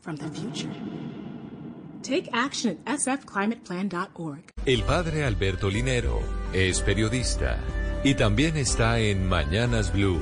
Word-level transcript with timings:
from 0.00 0.16
the 0.16 0.28
future. 0.28 0.70
Take 2.02 2.30
action 2.32 2.78
at 2.86 2.98
sfclimateplan.org. 3.00 4.50
El 4.64 4.82
padre 4.84 5.24
Alberto 5.24 5.68
Linero 5.68 6.20
es 6.52 6.80
periodista 6.80 7.58
y 8.02 8.14
también 8.14 8.56
está 8.56 8.98
en 8.98 9.28
Mañanas 9.28 9.92
Blue. 9.92 10.20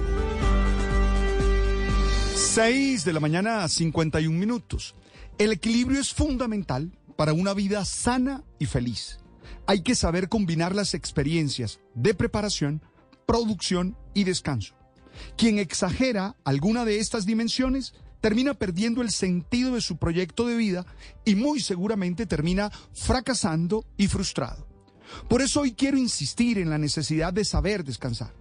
6 2.34 3.04
de 3.04 3.12
la 3.12 3.20
mañana, 3.20 3.68
51 3.68 4.36
minutos. 4.36 4.94
El 5.38 5.52
equilibrio 5.52 6.00
es 6.00 6.12
fundamental 6.12 6.90
para 7.16 7.32
una 7.32 7.54
vida 7.54 7.84
sana 7.84 8.42
y 8.58 8.66
feliz. 8.66 9.20
Hay 9.66 9.82
que 9.82 9.95
saber 9.95 10.29
combinar 10.29 10.74
las 10.74 10.95
experiencias 10.95 11.80
de 11.95 12.14
preparación, 12.14 12.82
producción 13.26 13.96
y 14.14 14.24
descanso. 14.24 14.74
Quien 15.36 15.58
exagera 15.58 16.36
alguna 16.45 16.84
de 16.84 16.98
estas 16.98 17.26
dimensiones 17.26 17.95
termina 18.21 18.55
perdiendo 18.55 19.03
el 19.03 19.11
sentido 19.11 19.75
de 19.75 19.80
su 19.80 19.96
proyecto 19.96 20.46
de 20.46 20.57
vida 20.57 20.87
y 21.25 21.35
muy 21.35 21.61
seguramente 21.61 22.26
termina 22.26 22.71
fracasando 22.93 23.85
y 23.96 24.09
frustrado. 24.09 24.67
Por 25.29 25.43
eso 25.43 25.61
hoy 25.61 25.72
quiero 25.72 25.96
insistir 25.96 26.59
en 26.59 26.71
la 26.71 26.79
necesidad 26.79 27.32
de 27.32 27.45
saber 27.45 27.85
descansar, 27.85 28.35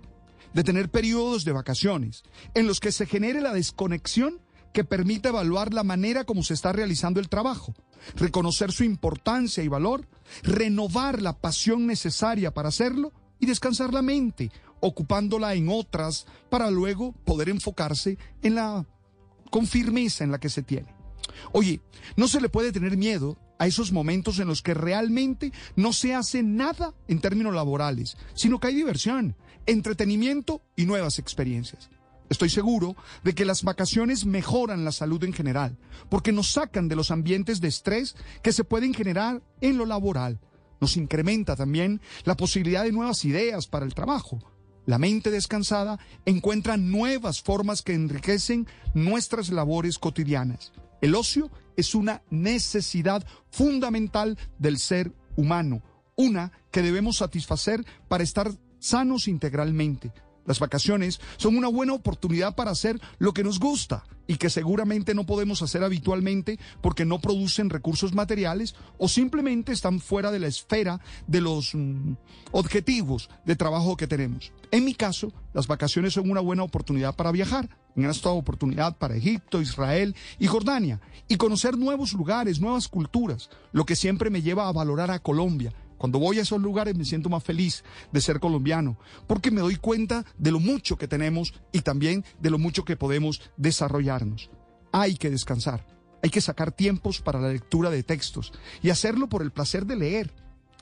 de 0.53 0.63
tener 0.63 0.89
periodos 0.89 1.45
de 1.45 1.53
vacaciones 1.53 2.23
en 2.53 2.67
los 2.67 2.79
que 2.79 2.91
se 2.91 3.05
genere 3.05 3.41
la 3.41 3.53
desconexión 3.53 4.41
que 4.73 4.83
permita 4.83 5.29
evaluar 5.29 5.73
la 5.73 5.83
manera 5.83 6.23
como 6.23 6.43
se 6.43 6.53
está 6.53 6.71
realizando 6.71 7.19
el 7.19 7.29
trabajo, 7.29 7.73
reconocer 8.15 8.71
su 8.71 8.83
importancia 8.83 9.63
y 9.63 9.67
valor, 9.67 10.07
renovar 10.43 11.21
la 11.21 11.33
pasión 11.33 11.87
necesaria 11.87 12.53
para 12.53 12.69
hacerlo 12.69 13.13
y 13.39 13.45
descansar 13.45 13.93
la 13.93 14.01
mente, 14.01 14.51
ocupándola 14.79 15.53
en 15.55 15.69
otras 15.69 16.27
para 16.49 16.69
luego 16.69 17.13
poder 17.25 17.49
enfocarse 17.49 18.17
en 18.43 18.55
la 18.55 18.85
con 19.47 19.67
firmeza 19.67 20.23
en 20.23 20.31
la 20.31 20.39
que 20.39 20.49
se 20.49 20.63
tiene. 20.63 20.95
Oye, 21.51 21.81
no 22.15 22.27
se 22.27 22.41
le 22.41 22.49
puede 22.49 22.71
tener 22.71 22.97
miedo 22.97 23.37
a 23.59 23.67
esos 23.67 23.91
momentos 23.91 24.39
en 24.39 24.47
los 24.47 24.61
que 24.61 24.73
realmente 24.73 25.51
no 25.75 25.93
se 25.93 26.13
hace 26.13 26.43
nada 26.43 26.93
en 27.07 27.19
términos 27.19 27.53
laborales, 27.53 28.17
sino 28.33 28.59
que 28.59 28.67
hay 28.67 28.75
diversión, 28.75 29.35
entretenimiento 29.65 30.61
y 30.75 30.85
nuevas 30.85 31.19
experiencias. 31.19 31.89
Estoy 32.29 32.49
seguro 32.49 32.95
de 33.23 33.33
que 33.33 33.45
las 33.45 33.63
vacaciones 33.63 34.25
mejoran 34.25 34.83
la 34.83 34.91
salud 34.91 35.23
en 35.23 35.33
general, 35.33 35.77
porque 36.09 36.33
nos 36.33 36.51
sacan 36.51 36.89
de 36.89 36.95
los 36.95 37.09
ambientes 37.09 37.61
de 37.61 37.69
estrés 37.69 38.15
que 38.43 38.51
se 38.51 38.65
pueden 38.65 38.93
generar 38.93 39.41
en 39.61 39.77
lo 39.77 39.85
laboral. 39.85 40.39
Nos 40.81 40.97
incrementa 40.97 41.55
también 41.55 42.01
la 42.25 42.35
posibilidad 42.35 42.83
de 42.83 42.91
nuevas 42.91 43.23
ideas 43.23 43.67
para 43.67 43.85
el 43.85 43.93
trabajo. 43.93 44.39
La 44.87 44.97
mente 44.97 45.31
descansada 45.31 45.99
encuentra 46.25 46.77
nuevas 46.77 47.41
formas 47.41 47.81
que 47.81 47.93
enriquecen 47.93 48.67
nuestras 48.93 49.49
labores 49.49 49.99
cotidianas. 49.99 50.71
El 51.01 51.13
ocio 51.13 51.51
es 51.75 51.93
una 51.93 52.23
necesidad 52.29 53.27
fundamental 53.51 54.37
del 54.57 54.77
ser 54.77 55.11
humano, 55.35 55.83
una 56.15 56.53
que 56.71 56.81
debemos 56.81 57.17
satisfacer 57.17 57.85
para 58.07 58.23
estar 58.23 58.49
sanos 58.79 59.27
integralmente. 59.27 60.13
Las 60.47 60.59
vacaciones 60.59 61.19
son 61.35 61.57
una 61.57 61.67
buena 61.67 61.93
oportunidad 61.93 62.55
para 62.55 62.71
hacer 62.71 62.99
lo 63.19 63.33
que 63.33 63.43
nos 63.43 63.59
gusta 63.59 64.05
y 64.27 64.37
que 64.37 64.49
seguramente 64.49 65.13
no 65.13 65.25
podemos 65.25 65.61
hacer 65.61 65.83
habitualmente 65.83 66.57
porque 66.81 67.05
no 67.05 67.19
producen 67.19 67.69
recursos 67.69 68.13
materiales 68.13 68.73
o 68.97 69.07
simplemente 69.09 69.73
están 69.73 69.99
fuera 69.99 70.31
de 70.31 70.39
la 70.39 70.47
esfera 70.47 71.01
de 71.27 71.41
los 71.41 71.75
mm, 71.75 72.13
objetivos 72.51 73.29
de 73.45 73.55
trabajo 73.55 73.97
que 73.97 74.07
tenemos. 74.07 74.53
En 74.71 74.85
mi 74.85 74.95
caso, 74.95 75.33
las 75.53 75.67
vacaciones 75.67 76.13
son 76.13 76.31
una 76.31 76.41
buena 76.41 76.63
oportunidad 76.63 77.15
para 77.15 77.31
viajar. 77.31 77.69
En 77.95 78.05
esta 78.05 78.29
oportunidad 78.29 78.95
para 78.95 79.15
Egipto, 79.15 79.59
Israel 79.59 80.15
y 80.37 80.45
Jordania 80.45 81.01
y 81.27 81.37
conocer 81.37 81.77
nuevos 81.77 82.13
lugares, 82.13 82.59
nuevas 82.61 82.87
culturas, 82.87 83.49
lo 83.71 83.85
que 83.85 83.95
siempre 83.95 84.29
me 84.29 84.43
lleva 84.43 84.67
a 84.67 84.71
valorar 84.71 85.09
a 85.09 85.19
Colombia 85.19 85.73
cuando 85.97 86.19
voy 86.19 86.39
a 86.39 86.41
esos 86.41 86.61
lugares 86.61 86.95
me 86.95 87.05
siento 87.05 87.29
más 87.29 87.43
feliz 87.43 87.83
de 88.11 88.21
ser 88.21 88.39
colombiano, 88.39 88.97
porque 89.27 89.51
me 89.51 89.61
doy 89.61 89.75
cuenta 89.75 90.25
de 90.37 90.51
lo 90.51 90.59
mucho 90.59 90.97
que 90.97 91.07
tenemos 91.07 91.53
y 91.71 91.81
también 91.81 92.23
de 92.39 92.49
lo 92.49 92.59
mucho 92.59 92.85
que 92.85 92.97
podemos 92.97 93.41
desarrollarnos. 93.57 94.49
Hay 94.91 95.15
que 95.15 95.29
descansar, 95.29 95.85
hay 96.23 96.29
que 96.29 96.41
sacar 96.41 96.71
tiempos 96.71 97.21
para 97.21 97.39
la 97.39 97.49
lectura 97.49 97.89
de 97.89 98.03
textos 98.03 98.53
y 98.81 98.89
hacerlo 98.89 99.27
por 99.27 99.41
el 99.41 99.51
placer 99.51 99.85
de 99.85 99.95
leer, 99.95 100.33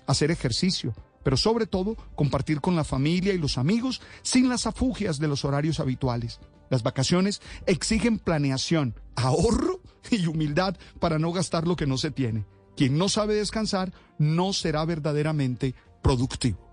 hacer 0.07 0.31
ejercicio, 0.31 0.94
pero 1.23 1.38
sobre 1.38 1.66
todo 1.66 1.95
compartir 2.16 2.61
con 2.61 2.75
la 2.75 2.84
familia 2.84 3.34
y 3.34 3.40
los 3.40 3.57
amigos 3.57 4.01
sin 4.22 4.47
las 4.47 4.67
afugias 4.67 5.19
de 5.19 5.28
los 5.28 5.44
horarios 5.44 5.79
habituales. 5.79 6.40
Las 6.69 6.84
vacaciones 6.84 7.41
exigen 7.66 8.19
planeación, 8.19 8.95
ahorro 9.16 9.81
y 10.11 10.28
humildad 10.28 10.78
para 11.00 11.19
no 11.19 11.31
gastar 11.31 11.67
lo 11.67 11.75
que 11.75 11.88
no 11.88 11.97
se 11.97 12.11
tiene. 12.11 12.45
Quien 12.75 12.97
no 12.97 13.09
sabe 13.09 13.36
descansar 13.36 13.91
no 14.18 14.53
será 14.53 14.84
verdaderamente 14.86 15.75
productivo. 16.02 16.65